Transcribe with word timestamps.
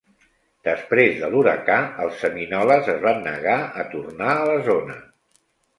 Després 0.67 1.19
de 1.23 1.29
l'huracà, 1.33 1.77
els 2.07 2.17
seminoles 2.23 2.91
es 2.97 3.01
van 3.07 3.25
negar 3.31 3.61
a 3.85 3.89
tornar 3.95 4.37
a 4.41 4.53
la 4.53 4.61
zona. 4.73 5.03